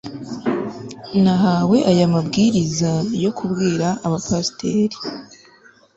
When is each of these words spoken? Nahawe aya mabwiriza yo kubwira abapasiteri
Nahawe 1.23 1.77
aya 1.91 2.05
mabwiriza 2.13 2.91
yo 3.23 3.31
kubwira 3.37 3.87
abapasiteri 4.05 4.97